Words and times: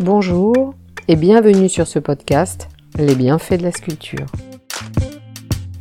Bonjour 0.00 0.74
et 1.06 1.16
bienvenue 1.16 1.68
sur 1.68 1.86
ce 1.86 1.98
podcast 1.98 2.68
Les 2.98 3.14
bienfaits 3.14 3.58
de 3.58 3.64
la 3.64 3.72
sculpture. 3.72 4.24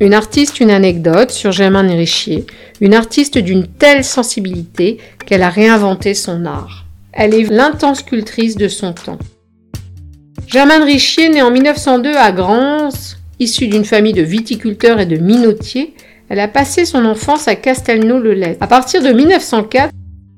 Une 0.01 0.13
artiste, 0.13 0.59
une 0.59 0.69
anecdote 0.69 1.31
sur 1.31 1.53
Germaine 1.53 1.89
Richier, 1.89 2.45
une 2.81 2.93
artiste 2.93 3.37
d'une 3.37 3.67
telle 3.67 4.03
sensibilité 4.03 4.97
qu'elle 5.25 5.43
a 5.43 5.49
réinventé 5.49 6.13
son 6.13 6.45
art. 6.45 6.85
Elle 7.13 7.33
est 7.33 7.49
l'intense 7.49 7.99
sculptrice 7.99 8.57
de 8.57 8.67
son 8.67 8.91
temps. 8.93 9.19
Germaine 10.45 10.83
Richier, 10.83 11.29
née 11.29 11.41
en 11.41 11.51
1902 11.51 12.13
à 12.13 12.33
Grance, 12.33 13.17
issue 13.39 13.67
d'une 13.67 13.85
famille 13.85 14.13
de 14.13 14.23
viticulteurs 14.23 14.99
et 14.99 15.05
de 15.05 15.17
minotiers, 15.17 15.95
elle 16.27 16.41
a 16.41 16.49
passé 16.49 16.85
son 16.85 17.05
enfance 17.05 17.47
à 17.47 17.55
Castelnau-le-Lez. 17.55 18.57
À 18.59 18.67
partir 18.67 19.01
de 19.01 19.09
1904, 19.09 19.91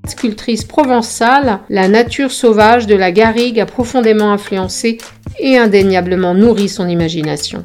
sculptrice 0.08 0.66
provençale, 0.66 1.60
la 1.70 1.88
nature 1.88 2.32
sauvage 2.32 2.88
de 2.88 2.96
la 2.96 3.12
garrigue 3.12 3.60
a 3.60 3.66
profondément 3.66 4.32
influencé 4.32 4.98
et 5.40 5.58
indéniablement 5.58 6.34
nourri 6.34 6.70
son 6.70 6.88
imagination. 6.88 7.64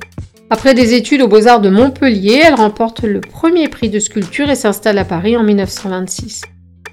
Après 0.50 0.72
des 0.72 0.94
études 0.94 1.20
aux 1.20 1.28
Beaux-Arts 1.28 1.60
de 1.60 1.68
Montpellier, 1.68 2.40
elle 2.44 2.54
remporte 2.54 3.02
le 3.02 3.20
premier 3.20 3.68
prix 3.68 3.90
de 3.90 3.98
sculpture 3.98 4.48
et 4.48 4.54
s'installe 4.54 4.98
à 4.98 5.04
Paris 5.04 5.36
en 5.36 5.42
1926. 5.42 6.42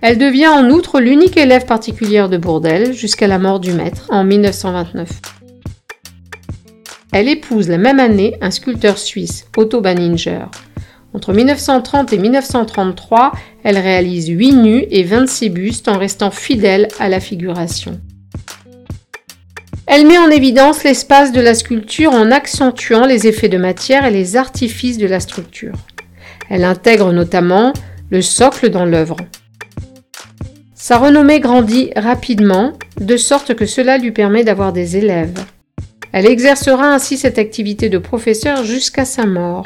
Elle 0.01 0.17
devient 0.17 0.47
en 0.47 0.69
outre 0.69 0.99
l'unique 0.99 1.37
élève 1.37 1.65
particulière 1.65 2.27
de 2.27 2.37
Bourdelle 2.37 2.93
jusqu'à 2.93 3.27
la 3.27 3.39
mort 3.39 3.59
du 3.59 3.71
maître 3.71 4.07
en 4.09 4.25
1929. 4.25 5.09
Elle 7.13 7.29
épouse 7.29 7.69
la 7.69 7.77
même 7.77 8.01
année 8.01 8.35
un 8.41 8.51
sculpteur 8.51 8.97
suisse, 8.97 9.47
Otto 9.55 9.79
Banninger. 9.79 10.47
Entre 11.15 11.31
1930 11.31 12.11
et 12.11 12.17
1933, 12.17 13.31
elle 13.63 13.77
réalise 13.77 14.27
8 14.27 14.51
nus 14.51 14.85
et 14.91 15.03
26 15.03 15.49
bustes 15.49 15.87
en 15.87 15.97
restant 15.97 16.29
fidèle 16.29 16.89
à 16.99 17.07
la 17.07 17.21
figuration. 17.21 18.01
Elle 19.87 20.05
met 20.05 20.17
en 20.17 20.29
évidence 20.29 20.83
l'espace 20.83 21.31
de 21.31 21.39
la 21.39 21.53
sculpture 21.53 22.11
en 22.11 22.31
accentuant 22.31 23.05
les 23.05 23.27
effets 23.27 23.47
de 23.47 23.57
matière 23.57 24.05
et 24.05 24.11
les 24.11 24.35
artifices 24.35 24.97
de 24.97 25.07
la 25.07 25.21
structure. 25.21 25.77
Elle 26.49 26.65
intègre 26.65 27.13
notamment 27.13 27.71
le 28.09 28.21
socle 28.21 28.69
dans 28.69 28.85
l'œuvre. 28.85 29.15
Sa 30.73 30.97
renommée 30.97 31.39
grandit 31.39 31.91
rapidement, 31.95 32.73
de 32.99 33.15
sorte 33.15 33.55
que 33.55 33.65
cela 33.65 33.97
lui 33.97 34.11
permet 34.11 34.43
d'avoir 34.43 34.73
des 34.73 34.97
élèves. 34.97 35.39
Elle 36.11 36.25
exercera 36.25 36.93
ainsi 36.93 37.17
cette 37.17 37.39
activité 37.39 37.87
de 37.87 37.99
professeur 37.99 38.65
jusqu'à 38.65 39.05
sa 39.05 39.25
mort. 39.25 39.63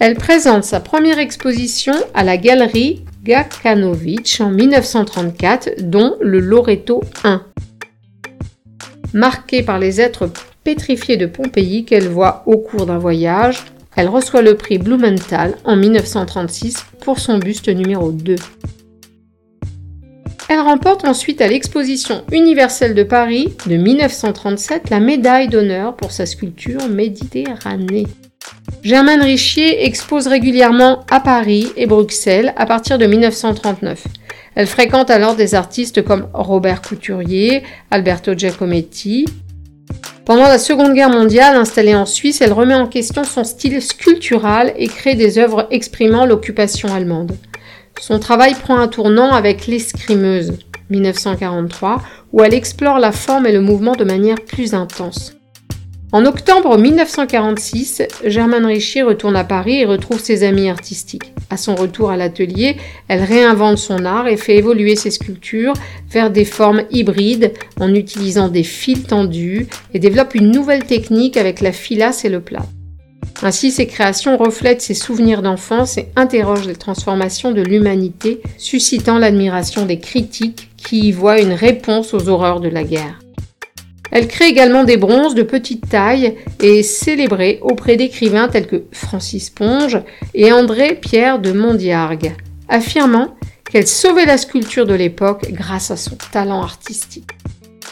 Elle 0.00 0.14
présente 0.14 0.64
sa 0.64 0.80
première 0.80 1.18
exposition 1.18 1.92
à 2.14 2.24
la 2.24 2.38
galerie 2.38 3.04
Gakanovic 3.22 4.38
en 4.40 4.48
1934, 4.48 5.82
dont 5.82 6.16
le 6.22 6.40
Loreto 6.40 7.02
1. 7.22 7.42
Marquée 9.12 9.62
par 9.62 9.78
les 9.78 10.00
êtres 10.00 10.30
pétrifiés 10.64 11.18
de 11.18 11.26
Pompéi 11.26 11.84
qu'elle 11.84 12.08
voit 12.08 12.44
au 12.46 12.56
cours 12.56 12.86
d'un 12.86 12.96
voyage, 12.96 13.62
elle 13.94 14.08
reçoit 14.08 14.40
le 14.40 14.54
prix 14.54 14.78
Blumenthal 14.78 15.54
en 15.64 15.76
1936 15.76 16.78
pour 17.02 17.18
son 17.18 17.36
buste 17.36 17.68
numéro 17.68 18.10
2. 18.10 18.36
Elle 20.48 20.60
remporte 20.60 21.04
ensuite 21.04 21.42
à 21.42 21.48
l'exposition 21.48 22.24
universelle 22.32 22.94
de 22.94 23.02
Paris 23.02 23.54
de 23.66 23.76
1937 23.76 24.88
la 24.88 24.98
médaille 24.98 25.48
d'honneur 25.48 25.94
pour 25.94 26.10
sa 26.10 26.24
sculpture 26.24 26.88
Méditerranée. 26.88 28.06
Germaine 28.82 29.20
Richier 29.20 29.84
expose 29.84 30.26
régulièrement 30.26 31.04
à 31.10 31.20
Paris 31.20 31.70
et 31.76 31.86
Bruxelles 31.86 32.54
à 32.56 32.64
partir 32.64 32.96
de 32.96 33.04
1939. 33.04 34.04
Elle 34.54 34.66
fréquente 34.66 35.10
alors 35.10 35.36
des 35.36 35.54
artistes 35.54 36.02
comme 36.02 36.28
Robert 36.32 36.80
Couturier, 36.80 37.62
Alberto 37.90 38.32
Giacometti. 38.34 39.26
Pendant 40.24 40.44
la 40.44 40.58
Seconde 40.58 40.94
Guerre 40.94 41.10
mondiale, 41.10 41.56
installée 41.56 41.94
en 41.94 42.06
Suisse, 42.06 42.40
elle 42.40 42.54
remet 42.54 42.74
en 42.74 42.86
question 42.86 43.22
son 43.22 43.44
style 43.44 43.82
sculptural 43.82 44.72
et 44.76 44.88
crée 44.88 45.14
des 45.14 45.38
œuvres 45.38 45.66
exprimant 45.70 46.24
l'occupation 46.24 46.92
allemande. 46.94 47.32
Son 48.00 48.18
travail 48.18 48.54
prend 48.54 48.78
un 48.78 48.88
tournant 48.88 49.32
avec 49.32 49.66
L'escrimeuse, 49.66 50.54
1943, 50.88 52.02
où 52.32 52.42
elle 52.42 52.54
explore 52.54 52.98
la 52.98 53.12
forme 53.12 53.46
et 53.46 53.52
le 53.52 53.60
mouvement 53.60 53.94
de 53.94 54.04
manière 54.04 54.40
plus 54.46 54.72
intense. 54.72 55.34
En 56.12 56.24
octobre 56.24 56.76
1946, 56.76 58.02
Germaine 58.24 58.66
Richier 58.66 59.02
retourne 59.02 59.36
à 59.36 59.44
Paris 59.44 59.76
et 59.76 59.84
retrouve 59.84 60.18
ses 60.18 60.42
amis 60.42 60.68
artistiques. 60.68 61.32
À 61.50 61.56
son 61.56 61.76
retour 61.76 62.10
à 62.10 62.16
l'atelier, 62.16 62.76
elle 63.06 63.22
réinvente 63.22 63.78
son 63.78 64.04
art 64.04 64.26
et 64.26 64.36
fait 64.36 64.56
évoluer 64.56 64.96
ses 64.96 65.12
sculptures 65.12 65.74
vers 66.10 66.30
des 66.30 66.44
formes 66.44 66.82
hybrides 66.90 67.52
en 67.78 67.94
utilisant 67.94 68.48
des 68.48 68.64
fils 68.64 69.06
tendus 69.06 69.68
et 69.94 70.00
développe 70.00 70.34
une 70.34 70.50
nouvelle 70.50 70.84
technique 70.84 71.36
avec 71.36 71.60
la 71.60 71.70
filasse 71.70 72.24
et 72.24 72.28
le 72.28 72.40
plat. 72.40 72.66
Ainsi, 73.42 73.70
ses 73.70 73.86
créations 73.86 74.36
reflètent 74.36 74.82
ses 74.82 74.94
souvenirs 74.94 75.42
d'enfance 75.42 75.96
et 75.96 76.08
interrogent 76.16 76.66
les 76.66 76.74
transformations 76.74 77.52
de 77.52 77.62
l'humanité, 77.62 78.42
suscitant 78.58 79.18
l'admiration 79.18 79.86
des 79.86 80.00
critiques 80.00 80.70
qui 80.76 81.06
y 81.06 81.12
voient 81.12 81.40
une 81.40 81.52
réponse 81.52 82.14
aux 82.14 82.28
horreurs 82.28 82.60
de 82.60 82.68
la 82.68 82.82
guerre. 82.82 83.20
Elle 84.10 84.28
crée 84.28 84.48
également 84.48 84.84
des 84.84 84.96
bronzes 84.96 85.34
de 85.34 85.42
petite 85.42 85.88
taille 85.88 86.36
et 86.60 86.80
est 86.80 86.82
célébrée 86.82 87.58
auprès 87.62 87.96
d'écrivains 87.96 88.48
tels 88.48 88.66
que 88.66 88.84
Francis 88.92 89.50
Ponge 89.50 90.00
et 90.34 90.52
André 90.52 90.94
Pierre 90.94 91.38
de 91.38 91.52
Mondiargue, 91.52 92.34
affirmant 92.68 93.34
qu'elle 93.70 93.86
sauvait 93.86 94.26
la 94.26 94.38
sculpture 94.38 94.86
de 94.86 94.94
l'époque 94.94 95.46
grâce 95.50 95.90
à 95.90 95.96
son 95.96 96.16
talent 96.32 96.62
artistique. 96.62 97.30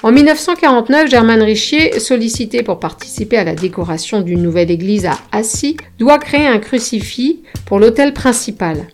En 0.03 0.13
1949, 0.13 1.11
Germaine 1.11 1.43
Richier, 1.43 1.99
sollicitée 1.99 2.63
pour 2.63 2.79
participer 2.79 3.37
à 3.37 3.45
la 3.45 3.55
décoration 3.55 4.21
d'une 4.21 4.43
nouvelle 4.43 4.71
église 4.71 5.07
à 5.07 5.19
Assy, 5.33 5.77
doit 5.99 6.19
créer 6.19 6.47
un 6.47 6.59
crucifix 6.59 7.43
pour 7.67 7.81
l'autel 7.81 8.13
principal. 8.13 8.87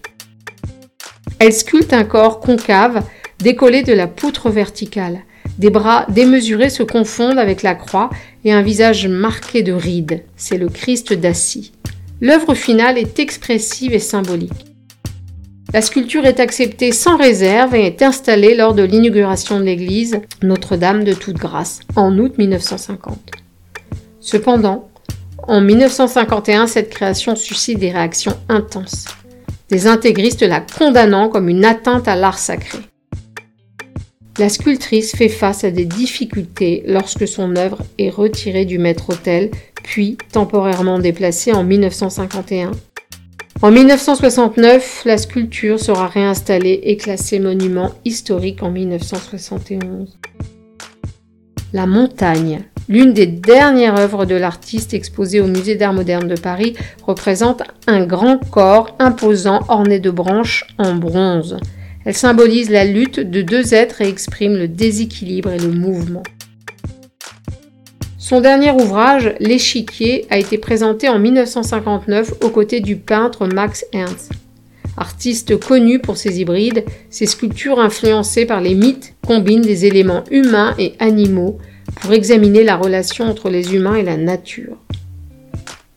Elle 1.38 1.52
sculpte 1.52 1.92
un 1.92 2.04
corps 2.04 2.40
concave 2.40 3.02
décollé 3.38 3.82
de 3.82 3.92
la 3.92 4.06
poutre 4.06 4.48
verticale. 4.48 5.20
Des 5.58 5.70
bras 5.70 6.06
démesurés 6.08 6.70
se 6.70 6.82
confondent 6.82 7.38
avec 7.38 7.62
la 7.62 7.74
croix 7.74 8.10
et 8.44 8.52
un 8.52 8.62
visage 8.62 9.06
marqué 9.06 9.62
de 9.62 9.72
rides. 9.72 10.24
C'est 10.36 10.58
le 10.58 10.68
Christ 10.68 11.12
d'Assis. 11.12 11.72
L'œuvre 12.20 12.54
finale 12.54 12.98
est 12.98 13.18
expressive 13.18 13.92
et 13.92 13.98
symbolique. 13.98 14.66
La 15.72 15.82
sculpture 15.82 16.24
est 16.24 16.38
acceptée 16.38 16.92
sans 16.92 17.16
réserve 17.16 17.74
et 17.74 17.86
est 17.86 18.02
installée 18.02 18.54
lors 18.54 18.74
de 18.74 18.84
l'inauguration 18.84 19.58
de 19.58 19.64
l'église 19.64 20.20
Notre-Dame 20.42 21.02
de 21.02 21.14
Toute 21.14 21.36
Grâce 21.36 21.80
en 21.96 22.16
août 22.18 22.38
1950. 22.38 23.18
Cependant, 24.20 24.88
en 25.48 25.60
1951, 25.60 26.68
cette 26.68 26.90
création 26.90 27.36
suscite 27.36 27.78
des 27.78 27.90
réactions 27.90 28.38
intenses, 28.48 29.06
des 29.68 29.86
intégristes 29.86 30.42
la 30.42 30.60
condamnant 30.60 31.28
comme 31.28 31.48
une 31.48 31.64
atteinte 31.64 32.08
à 32.08 32.16
l'art 32.16 32.38
sacré. 32.38 32.78
La 34.36 34.48
sculptrice 34.48 35.14
fait 35.14 35.28
face 35.28 35.62
à 35.62 35.70
des 35.70 35.84
difficultés 35.84 36.82
lorsque 36.88 37.28
son 37.28 37.54
œuvre 37.54 37.78
est 37.98 38.10
retirée 38.10 38.64
du 38.64 38.78
maître-autel, 38.78 39.52
puis 39.84 40.18
temporairement 40.32 40.98
déplacée 40.98 41.52
en 41.52 41.62
1951. 41.62 42.72
En 43.62 43.70
1969, 43.70 45.02
la 45.04 45.18
sculpture 45.18 45.78
sera 45.78 46.08
réinstallée 46.08 46.80
et 46.82 46.96
classée 46.96 47.38
monument 47.38 47.92
historique 48.04 48.64
en 48.64 48.72
1971. 48.72 50.18
La 51.72 51.86
montagne, 51.86 52.64
l'une 52.88 53.12
des 53.12 53.26
dernières 53.26 53.96
œuvres 54.00 54.26
de 54.26 54.34
l'artiste 54.34 54.94
exposée 54.94 55.40
au 55.40 55.46
Musée 55.46 55.76
d'art 55.76 55.92
moderne 55.92 56.26
de 56.26 56.34
Paris, 56.34 56.74
représente 57.06 57.62
un 57.86 58.04
grand 58.04 58.38
corps 58.50 58.96
imposant 58.98 59.60
orné 59.68 60.00
de 60.00 60.10
branches 60.10 60.64
en 60.78 60.96
bronze. 60.96 61.56
Elle 62.04 62.14
symbolise 62.14 62.70
la 62.70 62.84
lutte 62.84 63.20
de 63.20 63.42
deux 63.42 63.72
êtres 63.72 64.02
et 64.02 64.08
exprime 64.08 64.56
le 64.56 64.68
déséquilibre 64.68 65.50
et 65.50 65.58
le 65.58 65.70
mouvement. 65.70 66.22
Son 68.18 68.40
dernier 68.40 68.70
ouvrage, 68.70 69.34
L'échiquier, 69.38 70.26
a 70.30 70.38
été 70.38 70.58
présenté 70.58 71.08
en 71.08 71.18
1959 71.18 72.34
aux 72.42 72.50
côtés 72.50 72.80
du 72.80 72.96
peintre 72.96 73.46
Max 73.46 73.84
Ernst. 73.92 74.32
Artiste 74.96 75.58
connu 75.58 75.98
pour 75.98 76.16
ses 76.16 76.40
hybrides, 76.40 76.84
ses 77.10 77.26
sculptures 77.26 77.80
influencées 77.80 78.46
par 78.46 78.60
les 78.60 78.74
mythes 78.74 79.14
combinent 79.26 79.60
des 79.60 79.86
éléments 79.86 80.24
humains 80.30 80.74
et 80.78 80.94
animaux 81.00 81.58
pour 82.00 82.12
examiner 82.12 82.64
la 82.64 82.76
relation 82.76 83.24
entre 83.24 83.50
les 83.50 83.74
humains 83.74 83.96
et 83.96 84.02
la 84.02 84.16
nature. 84.16 84.76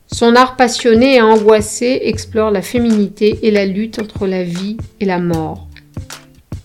Son 0.08 0.36
art 0.36 0.56
passionné 0.56 1.16
et 1.16 1.22
angoissé 1.22 2.02
explore 2.04 2.50
la 2.50 2.62
féminité 2.62 3.40
et 3.44 3.52
la 3.52 3.66
lutte 3.66 4.00
entre 4.00 4.26
la 4.26 4.44
vie 4.44 4.78
et 5.00 5.06
la 5.06 5.20
mort. 5.20 5.67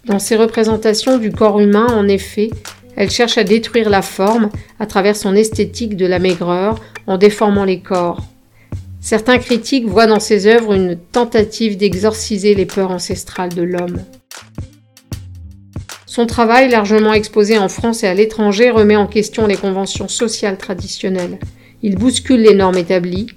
Dans 0.04 0.18
ses 0.18 0.36
représentations 0.36 1.18
du 1.18 1.30
corps 1.30 1.60
humain, 1.60 1.86
en 1.86 2.08
effet, 2.08 2.50
elle 2.96 3.10
cherche 3.10 3.38
à 3.38 3.44
détruire 3.44 3.88
la 3.88 4.02
forme 4.02 4.50
à 4.80 4.86
travers 4.86 5.16
son 5.16 5.36
esthétique 5.36 5.96
de 5.96 6.06
la 6.06 6.18
maigreur 6.18 6.80
en 7.06 7.18
déformant 7.18 7.64
les 7.64 7.80
corps. 7.80 8.20
Certains 9.00 9.38
critiques 9.38 9.86
voient 9.86 10.06
dans 10.06 10.20
ses 10.20 10.46
œuvres 10.46 10.74
une 10.74 10.96
tentative 10.96 11.76
d'exorciser 11.76 12.54
les 12.54 12.66
peurs 12.66 12.90
ancestrales 12.90 13.54
de 13.54 13.62
l'homme. 13.62 14.02
Son 16.06 16.26
travail, 16.26 16.68
largement 16.68 17.14
exposé 17.14 17.56
en 17.56 17.68
France 17.68 18.02
et 18.02 18.06
à 18.06 18.14
l'étranger, 18.14 18.70
remet 18.70 18.96
en 18.96 19.06
question 19.06 19.46
les 19.46 19.56
conventions 19.56 20.08
sociales 20.08 20.58
traditionnelles. 20.58 21.38
Il 21.82 21.96
bouscule 21.96 22.42
les 22.42 22.54
normes 22.54 22.76
établies. 22.76 23.28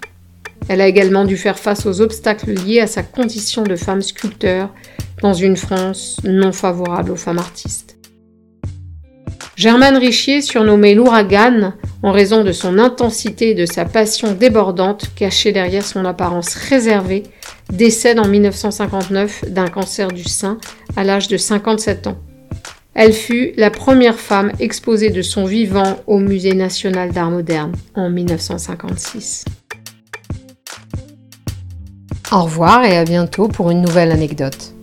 Elle 0.68 0.82
a 0.82 0.88
également 0.88 1.26
dû 1.26 1.38
faire 1.38 1.60
face 1.60 1.86
aux 1.86 2.02
obstacles 2.02 2.54
liés 2.54 2.80
à 2.80 2.88
sa 2.88 3.04
condition 3.04 3.64
de 3.64 3.76
femme 3.76 4.02
sculpteur 4.02 4.74
dans 5.22 5.34
une 5.34 5.58
France 5.58 6.18
non 6.24 6.52
favorable 6.52 7.12
aux 7.12 7.16
femmes 7.16 7.38
artistes. 7.38 7.98
Germaine 9.56 9.96
Richier, 9.96 10.42
surnommée 10.42 10.96
l'ouragan 10.96 11.74
en 12.04 12.12
raison 12.12 12.44
de 12.44 12.52
son 12.52 12.78
intensité 12.78 13.52
et 13.52 13.56
de 13.56 13.66
sa 13.66 13.86
passion 13.86 14.34
débordante 14.34 15.14
cachée 15.16 15.54
derrière 15.54 15.86
son 15.86 16.04
apparence 16.04 16.54
réservée, 16.56 17.24
décède 17.72 18.20
en 18.20 18.28
1959 18.28 19.46
d'un 19.52 19.68
cancer 19.68 20.10
du 20.10 20.26
sein 20.26 20.58
à 20.98 21.04
l'âge 21.04 21.30
de 21.30 21.38
57 21.38 22.08
ans. 22.08 22.18
Elle 22.94 23.14
fut 23.14 23.54
la 23.58 23.72
première 23.72 24.20
femme 24.20 24.52
exposée 24.60 25.10
de 25.10 25.22
son 25.22 25.46
vivant 25.46 26.00
au 26.06 26.20
Musée 26.20 26.54
national 26.54 27.12
d'art 27.12 27.32
moderne 27.32 27.74
en 27.94 28.10
1956. 28.10 29.46
Au 32.32 32.44
revoir 32.44 32.84
et 32.84 32.98
à 32.98 33.04
bientôt 33.04 33.48
pour 33.48 33.70
une 33.70 33.82
nouvelle 33.82 34.12
anecdote. 34.12 34.75